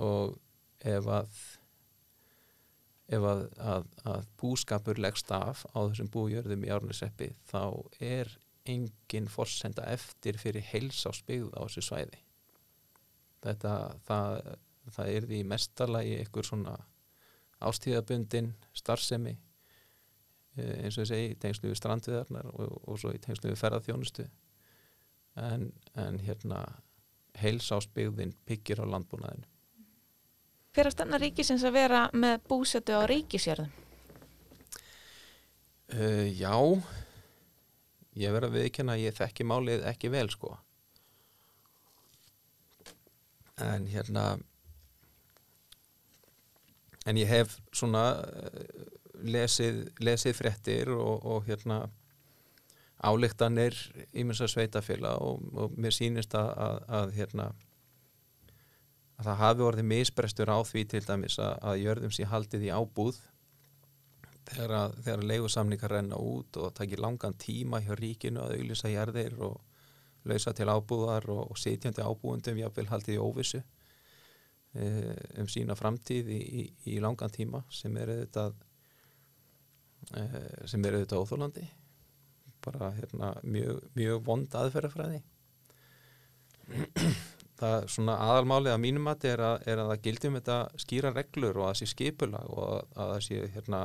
[0.00, 0.36] og
[0.84, 1.42] ef að
[3.14, 8.32] ef að, að, að búskapur leggst af á þessum bújörðum í árnisreppi þá er
[8.64, 12.20] engin forsenda eftir fyrir heilsásbyggð á þessu svæði.
[13.44, 13.72] Þetta
[14.06, 14.38] það,
[14.96, 16.76] það er því mestalagi einhver svona
[17.64, 19.34] ástíðabundin starfsemi
[20.56, 24.26] eh, eins og ég segi tengslu við strandviðarnar og, og svo í tengslu við ferðarþjónustu
[25.40, 26.60] en, en hérna
[27.40, 29.50] heilsásbyggðin byggir á landbúnaðinu
[30.74, 33.70] Hver að stanna ríkisins að vera með búsetu á ríkisjörðum?
[35.94, 36.50] Uh, já,
[38.18, 40.54] ég verð að viðkjanna að ég þekki málið ekki vel sko.
[43.64, 44.24] En hérna,
[47.06, 48.64] en ég hef svona uh,
[49.22, 51.84] lesið, lesið fréttir og, og hérna
[53.04, 53.76] álíktanir
[54.16, 57.46] ímins að sveitafélag og, og mér sýnist að, að, að hérna
[59.14, 62.72] að það hafi orðið misbrestur á því til dæmis að, að jörðum sér haldið í
[62.74, 63.20] ábúð
[64.48, 69.38] þegar, að, þegar leigusamningar renna út og takir langan tíma hjá ríkinu að auðlýsa jörðir
[69.46, 69.60] og
[70.28, 73.60] lausa til ábúðar og, og sitjandi ábúðundum jáfnvel haldið í óvissu
[74.72, 74.84] e,
[75.40, 78.56] um sína framtíð í, í, í langan tíma sem er auðvitað
[80.16, 80.26] e,
[80.70, 81.66] sem er auðvitað óþólandi
[82.64, 85.20] bara hérna, mjög, mjög vond aðferðafræði.
[87.60, 91.60] Það svona aðalmálið að mínum mati er að, er að það gildum þetta skýra reglur
[91.60, 93.82] og að það sé skipulag og að, að það sé hérna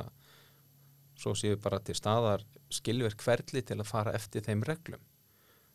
[1.20, 5.02] svo séu bara til staðar skilverk ferli til að fara eftir þeim reglum.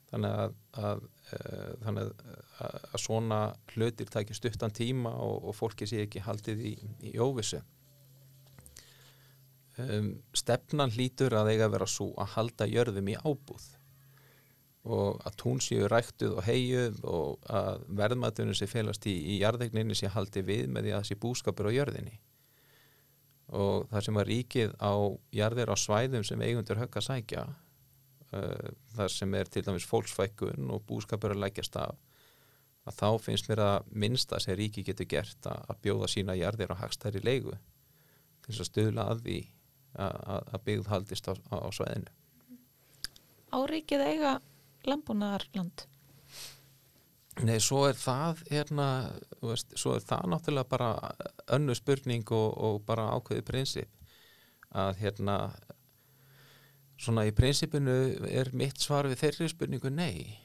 [0.10, 1.06] Þannig að, að,
[1.36, 3.40] uh, þannig að, að svona
[3.74, 6.76] hlutir takir stuttan tíma og, og fólki sé ekki haldið í,
[7.12, 7.62] í óvissu.
[9.82, 13.66] Um, stefnan hlýtur að eiga að vera svo að halda jörðum í ábúð
[14.86, 19.98] og að tún séu ræktuð og heiguð og að verðmatunum sé félast í, í jarðegninni
[19.98, 22.16] sé haldið við með því að það sé búskapur á jörðinni
[23.54, 24.94] og það sem var ríkið á
[25.36, 30.72] jarðir á svæðum sem eigundur högg að sækja uh, þar sem er til dæmis fólksfækkun
[30.74, 31.96] og búskapur að leggjast af
[32.86, 36.74] að þá finnst mér að minnsta sem ríkið getur gert að, að bjóða sína jarðir
[36.74, 37.56] á hagstæri leigu
[38.46, 39.40] til þess að stuðla að því
[39.96, 40.20] að,
[40.54, 42.14] að byggð haldist á, á svæðinu.
[43.56, 44.34] Áríkið eiga
[44.86, 45.86] landbúnaðarland
[47.44, 48.88] Nei, svo er það hérna,
[49.44, 50.90] veist, svo er það náttúrulega bara
[51.58, 53.90] önnu spurning og, og bara ákveði prinsip.
[54.76, 55.36] Að hérna
[56.96, 57.96] svona í prinsipinu
[58.30, 60.40] er mitt svar við þeirri spurningu nei.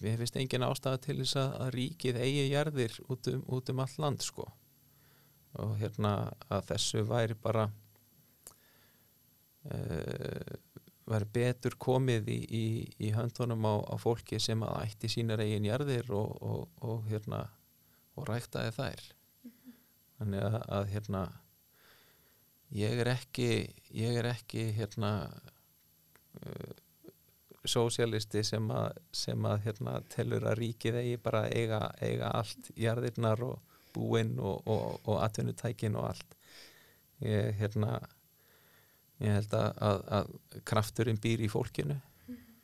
[0.00, 3.96] Við finnst engin ástæða til þess að, ríkið eigi jarðir út um, út um all
[4.00, 4.48] land sko.
[5.60, 6.12] Og hérna
[6.48, 7.68] að þessu væri bara
[9.68, 10.56] uh,
[11.08, 12.64] væri betur komið í, í,
[13.08, 17.44] í höndunum á, á fólki sem að ætti sínar eigin jarðir og, og, og hérna
[18.18, 19.06] og ræktaði þær.
[20.18, 21.22] Þannig að, að hérna
[22.74, 23.48] ég er ekki
[23.96, 25.12] ég er ekki hérna
[26.42, 26.74] uh,
[27.68, 33.42] sósialisti sem að, sem að hérna, telur að ríkið eigi bara eiga, eiga allt jarðirnar
[33.44, 34.68] og búinn og,
[35.18, 36.36] atvinnutækin og allt.
[37.24, 37.98] Ég hérna
[39.24, 41.98] ég held að, að, að krafturinn býr í fólkinu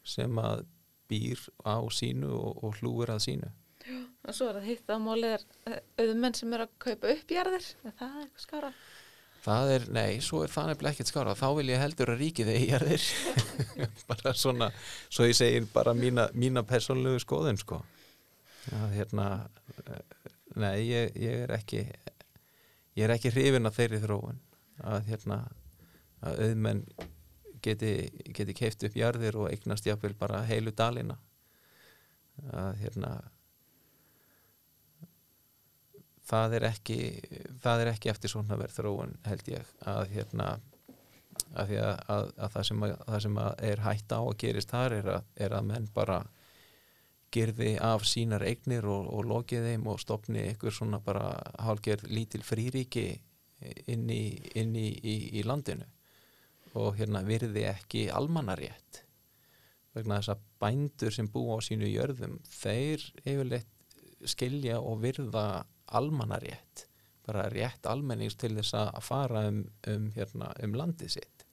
[0.04, 0.64] sem að
[1.10, 3.52] býr á sínu og, og hlúir að sínu.
[4.24, 7.66] Og svo er það hitt að málið er auðmenn sem er að kaupa upp jarðir.
[7.84, 8.70] Er það eitthvað skara
[9.44, 12.50] það er, nei, svo er það nefnilega ekkert skára þá vil ég heldur að ríkið
[12.54, 13.08] eigjar þér
[14.10, 14.70] bara svona
[15.12, 17.82] svo ég segir bara mína, mína persónlegu skoðun sko.
[18.72, 19.26] Að hérna
[20.56, 24.40] nei, ég, ég er ekki ég er ekki hrifin af þeirri þróun.
[24.84, 25.42] Að hérna
[26.24, 26.82] að auðmenn
[27.64, 27.92] geti,
[28.36, 31.16] geti keift upp jarðir og eignast jáfnvel bara heilu dalina.
[32.50, 33.14] Að hérna
[36.24, 36.98] það er ekki
[37.62, 40.54] það er ekki eftir svona verð þróun held ég að hérna
[41.54, 44.96] að að, að, að, það, sem að það sem er hægt á að gerist þar
[44.98, 46.22] er að, er menn bara
[47.34, 52.42] gerði af sínar eignir og, og lokið þeim og stopni ykkur svona bara hálgerð lítil
[52.46, 53.08] fríríki
[53.90, 55.86] inn í, inn í, í, í landinu
[56.74, 59.04] og hérna virði ekki almannarétt.
[59.94, 63.70] Vegna þess að bændur sem búa á sínu jörðum þeir yfirleitt
[64.26, 66.88] skilja og virða almannarétt
[67.24, 71.46] bara rétt almennings til þess að fara um, um, hérna, um landið sitt.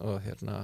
[0.00, 0.62] Og hérna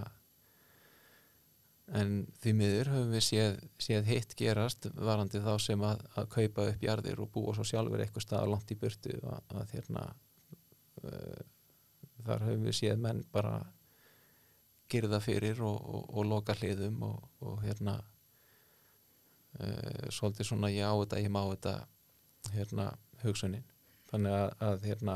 [1.97, 6.69] en því miður höfum við séð, séð hitt gerast varandi þá sem að, að kaupa
[6.73, 10.07] upp jarðir og búa svo sjálfur eitthvað stað langt í burtu að, að hérna
[11.03, 11.45] uh,
[12.25, 13.55] þar höfum við séð menn bara
[14.91, 17.95] gerða fyrir og, og, og loka hliðum og, og hérna
[19.61, 21.75] uh, svolítið svona ég á þetta, ég má þetta
[22.55, 22.87] hérna
[23.25, 23.67] hugsunin.
[24.11, 25.15] Þannig að, að hérna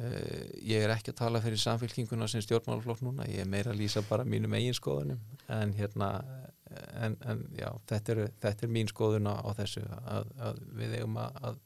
[0.00, 3.80] uh, ég er ekki að tala fyrir samfélkinguna sem stjórnmálaflokk núna, ég er meira að
[3.84, 5.20] lýsa bara mínum eigin skoðunum.
[5.54, 6.08] En hérna
[6.98, 11.18] en, en já, þetta er, þetta er mín skoðuna á þessu að, að við eigum
[11.22, 11.58] að, að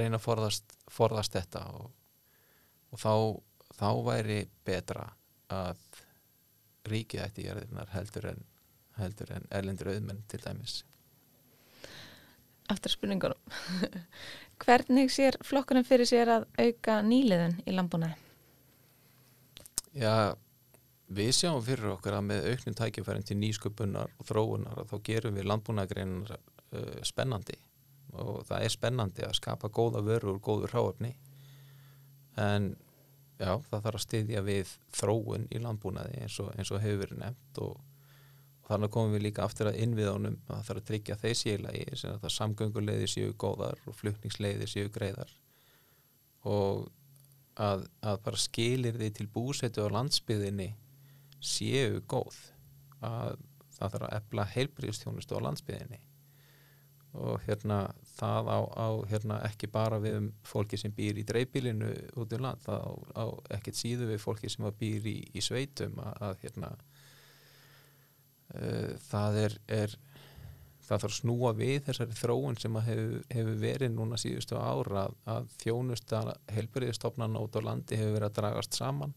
[0.00, 1.90] reyna að forðast, forðast þetta og,
[2.94, 3.14] og þá,
[3.74, 5.10] þá væri betra
[5.52, 5.80] að
[6.88, 8.44] ríkið ætti jörðirnar heldur en
[8.98, 10.82] heldur en erlendur auðmenn til dæmis.
[12.70, 13.40] Aftur spurningunum.
[14.62, 18.16] Hvernig sér flokkurinn fyrir sér að auka nýliðun í landbúnaði?
[19.94, 20.34] Já,
[21.14, 25.36] við sjáum fyrir okkur að með auknum tækifærin til nýsköpunar og þróunar að þá gerum
[25.38, 27.58] við landbúnaðgreinar uh, spennandi.
[28.14, 31.12] Og það er spennandi að skapa góða vörur og góður ráöfni
[32.40, 32.70] en
[33.38, 37.20] já, það þarf að styðja við þróun í landbúnaði eins og, eins og hefur verið
[37.22, 37.78] nefnt og,
[38.62, 41.86] og þannig komum við líka aftur að innviðunum að það þarf að tryggja þeir síðlagi
[42.00, 45.34] sem að það samgönguleiði séu góðar og flutningsleiði séu greiðar.
[46.44, 46.86] Og
[47.60, 50.72] að, að bara skilir því til búsetu á landsbyðinni
[51.44, 52.36] séu góð.
[53.04, 53.38] Að
[53.74, 56.03] það þarf að efla heilbriðstjónustu á landsbyðinni
[57.14, 57.78] og hérna
[58.16, 62.40] það á, á hérna, ekki bara við um fólki sem býr í dreifbílinu út í
[62.42, 63.24] land, það á, á
[63.58, 66.72] ekkert síðu við fólki sem býr í, í sveitum að, að hérna
[68.58, 69.96] uh, það er, er
[70.84, 75.50] það þarf snúa við þessari þróun sem hefur, hefur verið núna síðustu ára að, að
[75.62, 76.24] þjónusta
[76.56, 79.14] helbriðistofnan út á landi hefur verið að dragast saman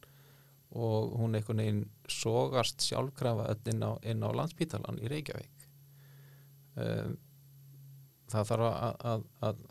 [0.78, 5.68] og hún einhvern veginn sogast sjálfkrafa inn á, á landspítalan í Reykjavík.
[6.78, 7.16] Um,
[8.32, 9.62] það þarf að, að, að,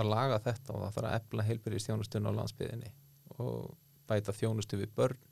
[0.00, 2.92] að laga þetta og það þarf að efla heilbyrðistjónustun á landsbyðinni
[3.38, 3.74] og
[4.08, 5.24] bæta þjónustu við börn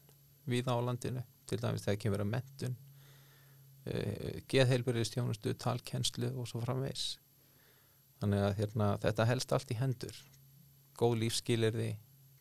[0.47, 7.17] við á landinu, til dæmis þegar kemur að mentun uh, geðheilbyrðistjónustu, talkennslu og svo framvegs
[8.21, 10.19] þannig að hérna, þetta helst allt í hendur.
[10.97, 11.91] Góð lífskilirði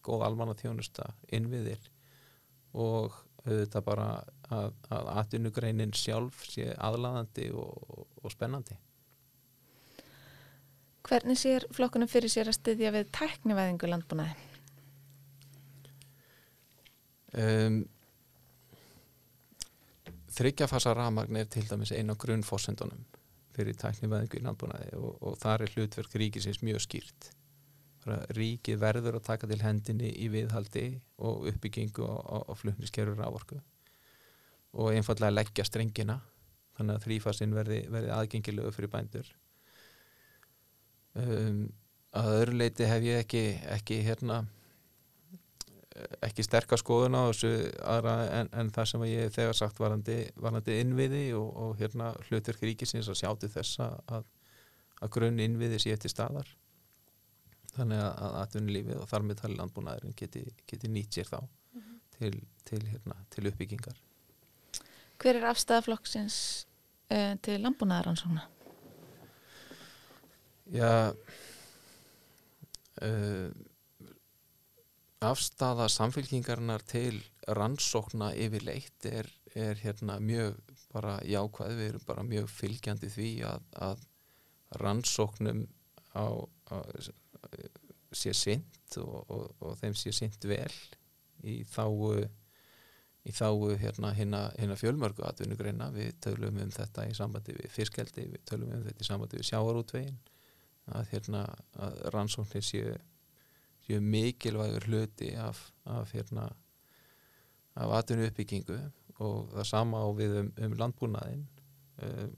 [0.06, 1.90] góð almanna þjónusta, innviðir
[2.76, 4.08] og auðvitað bara
[4.54, 8.78] að atvinnugreinin sjálf sé aðlaðandi og, og spennandi
[11.06, 14.52] Hvernig sér flokkunum fyrir sér að styðja við tæknivæðingu landbúnaði?
[17.36, 17.80] um,
[20.36, 23.06] þryggjafasa rafmagn er til dæmis einn á grunnfossendunum
[23.56, 27.32] fyrir tæknivæðingu í landbúnaði og, og þar er hlutverk ríkisins mjög skýrt
[28.38, 30.86] ríkið verður að taka til hendinni í viðhaldi
[31.26, 33.58] og uppbyggingu á, á flutniskerfur rávorku
[34.76, 36.20] og einfallega leggja strengina
[36.78, 39.32] þannig að þrýfasinn verði, verði aðgengilegu fyrir bændur
[41.22, 41.64] um,
[42.16, 44.44] að öðru leiti hef ég ekki, ekki hérna
[46.26, 47.52] ekki sterkar skoðun á þessu
[47.88, 52.64] aðra en, en það sem ég þegar sagt varandi, varandi innviði og, og hérna hlutverk
[52.68, 54.26] ríkisins að sjáttu þess að,
[55.00, 56.50] að grunn innviði sé til staðar.
[57.76, 61.40] Þannig að, að atvinnulífið og þar með tali landbúnaðurinn geti, geti nýtt sér þá
[62.18, 62.34] til,
[62.68, 64.00] til, hérna, til uppbyggingar.
[65.20, 66.38] Hver er afstæða flokksins
[67.12, 68.48] uh, til landbúnaðaransókna?
[70.74, 71.14] Já
[73.02, 73.50] uh,
[75.26, 80.58] afstafa samfélkingarnar til rannsókna yfirleitt er, er hérna mjög
[80.94, 84.06] bara jákvæð, við erum bara mjög fylgjandi því að, að
[84.82, 85.66] rannsóknum
[86.16, 86.26] á,
[86.72, 86.76] á
[88.16, 90.72] sé sint og, og, og þeim sé sint vel
[91.46, 92.26] í þáu
[93.26, 98.46] í þáu hérna hérna fjölmörgu atvinnugreina, við tölum um þetta í sambandi við fiskeldi, við
[98.46, 100.20] tölum um þetta í sambandi við sjáarútvegin
[100.94, 101.46] að hérna
[101.82, 102.96] að rannsóknir séu
[103.86, 106.50] séu mikilvægur hluti af, af hérna
[107.76, 108.80] af atvinnu uppbyggingu
[109.24, 111.46] og það sama á við um, um landbúnaðin
[112.04, 112.34] um,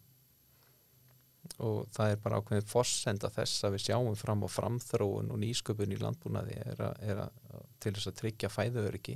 [1.64, 5.94] og það er bara ákveðin fossenda þess að við sjáum fram á framþróun og nýsköpun
[5.96, 7.38] í landbúnaði er að, er að,
[7.80, 9.16] til þess að tryggja fæðuöryggi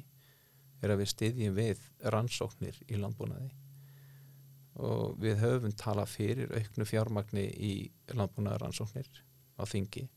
[0.82, 1.84] er að við styðjum við
[2.16, 3.52] rannsóknir í landbúnaði
[4.80, 7.74] og við höfum talað fyrir auknu fjármagni í
[8.16, 9.10] landbúnaðaransóknir
[9.60, 10.08] á þingi.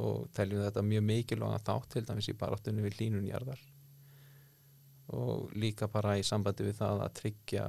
[0.00, 3.62] Og teljum þetta mjög mikilvæga þátt til dæmis í baráttunni við línunjarðar
[5.10, 7.64] og líka bara í sambandi við það að tryggja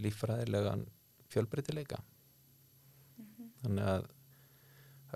[0.00, 0.86] líffræðilegan
[1.28, 1.98] fjölbreytileika.
[3.60, 4.08] Þannig að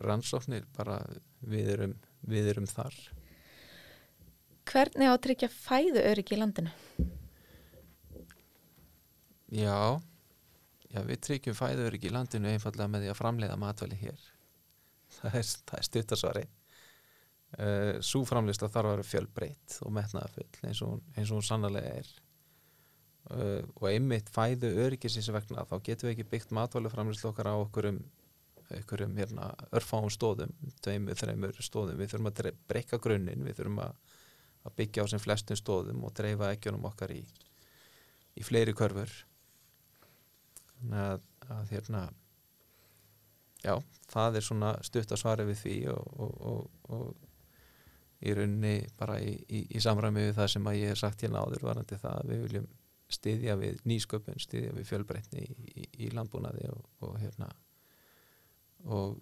[0.04, 0.98] rannsóknir bara
[1.40, 1.96] við erum,
[2.28, 2.96] við erum þar.
[4.68, 6.72] Hvernig á að tryggja fæðu öryggi í landinu?
[9.52, 10.00] Já,
[10.92, 14.26] já við tryggjum fæður ekki í landinu einfallega með því að framleiða matvæli hér.
[15.12, 16.42] Það er, er stuttasvari
[17.58, 21.94] uh, Sú framleysla þarf að vera fjölbreytt og metnaðafull eins og, eins og hún sannlega
[22.00, 22.10] er.
[23.32, 27.56] Uh, og einmitt fæðu öryggisins vegna þá getum við ekki byggt matvæli framleysla okkar á
[27.56, 28.02] okkur um
[28.72, 30.52] einhverjum hérna, örfáum stóðum
[30.84, 32.38] tveimur, þreimur stóðum, við þurfum að
[32.70, 33.98] breyka grunninn, við þurfum að,
[34.64, 37.20] að byggja á sem flestum stóðum og dreifa ekkjunum okkar í,
[38.38, 39.12] í fleiri körfur
[40.90, 42.02] að, að hérna
[43.62, 43.74] já,
[44.10, 49.18] það er svona stutt að svara við því og, og, og, og í rauninni bara
[49.22, 52.20] í, í, í samræmi við það sem að ég hef sagt hérna áður varandi það
[52.20, 52.70] að við viljum
[53.12, 57.50] styðja við nýsköpun, styðja við fjölbreytni í, í, landbúnaði og, hérna
[58.86, 59.20] og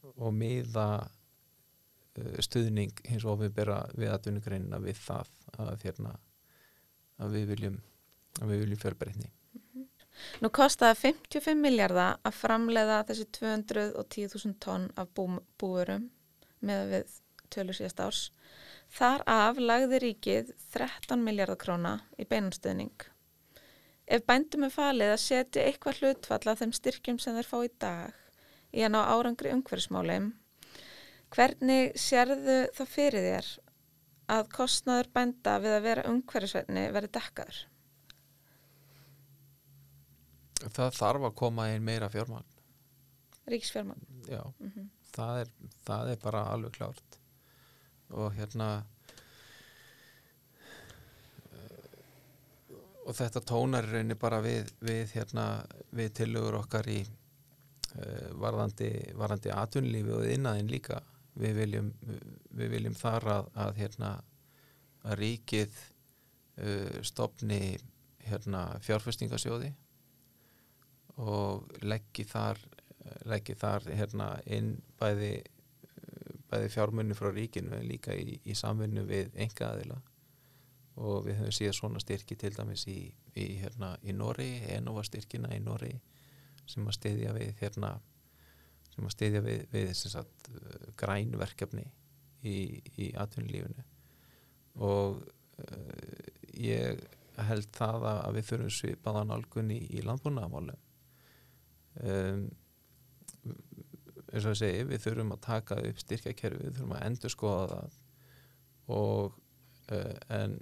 [0.00, 6.14] og miða uh, stuðning hins og við bera við atvinnugreinina við það að hérna
[7.20, 7.76] að við viljum
[8.40, 9.28] viljum fjölbreytni
[10.40, 15.26] Nú kostaði 55 miljardar að framleiða þessi 210.000 tonn af bú,
[15.60, 16.08] búurum
[16.64, 17.14] með við
[17.50, 18.24] tölur síðast árs.
[18.90, 23.06] Þar af lagði ríkið 13 miljardar króna í beinanstuðning.
[24.10, 27.70] Ef bændum er falið að setja eitthvað hlutfall af þeim styrkjum sem þeir fá í
[27.78, 28.16] dag
[28.74, 30.32] í að ná árangri umhverfismálum,
[31.30, 33.50] hvernig sérðu þá fyrir þér
[34.34, 37.60] að kostnaður bænda við að vera umhverfisverðni verði dekkaður?
[40.68, 42.56] Það þarf að koma inn meira fjármagn.
[43.50, 44.06] Ríksfjármagn.
[44.28, 45.52] já, Mm það er,
[45.86, 47.18] það er bara alveg klárt.
[48.10, 48.68] Og hérna
[51.50, 51.84] eh,
[53.06, 55.46] og þetta tónar rauninni bara við, við hérna
[55.96, 61.00] við tillögur okkar í uh, varðandi, varðandi atvinnlífi og innaðinn líka.
[61.40, 61.92] Við viljum,
[62.58, 64.10] við viljum þar að, að hérna
[65.06, 65.78] að ríkið
[66.60, 67.78] uh, stopni
[68.26, 69.72] hérna fjárfestingasjóði
[71.20, 72.60] og leggi þar
[73.28, 75.32] leggi þar hérna inn bæði,
[76.50, 80.00] bæði fjármunni frá ríkinu en líka í, í samvinnu við enga aðila
[81.00, 82.98] og við höfum síðan svona styrki til dæmis í,
[83.34, 85.94] í, hérna, í Nóri, Enova styrkina í Nóri
[86.68, 87.94] sem að stiðja við hérna
[88.90, 90.50] sem að stiðja við, við sagt,
[91.00, 91.86] grænverkefni
[92.42, 92.56] í,
[92.98, 93.86] í atvinnulífinu.
[94.82, 97.00] Og uh, ég
[97.48, 100.89] held það að, við þurfum svipaðan algun í, í landbúnaðamálum
[102.04, 102.42] um,
[104.30, 107.68] eins og að segja við þurfum að taka upp styrkjakerfi við þurfum að endur skoða
[107.70, 107.96] það
[108.96, 109.38] og
[109.94, 110.58] uh, en,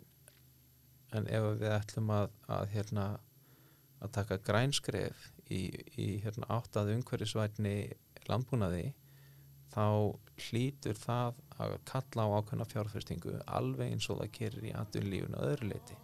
[1.16, 3.09] en ef við ætlum að, að hérna
[3.99, 5.64] að taka grænskref í,
[5.99, 7.76] í hérna, áttað umhverfisvætni
[8.28, 8.93] landbúnaði
[9.72, 9.86] þá
[10.49, 15.51] hlýtur það að kalla á ákveðna fjárfestingu alveg eins og það gerir í aðunlífun að
[15.55, 15.99] öðru leiti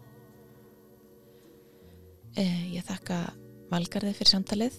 [2.35, 3.20] Eh, Ég þakka
[3.70, 4.78] valgarði fyrir samtalið.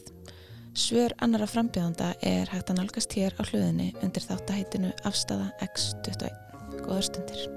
[0.76, 6.28] Svör annara frambjöðanda er hægt að nálgast hér á hluðinni undir þáttaheitinu Afstafa X21.
[6.84, 7.54] Góðar stundir.